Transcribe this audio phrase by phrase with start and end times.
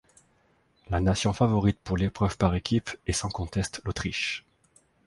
[0.89, 4.43] La nation favorite pour l'épreuve par équipes est sans conteste l'Autriche.